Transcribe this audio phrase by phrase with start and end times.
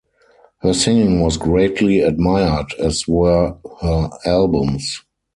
[0.61, 5.03] Her singing was greatly admired as were her albums.